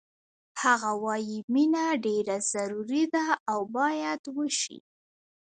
[0.61, 4.77] هغه وایی مینه ډېره ضروري ده او باید وشي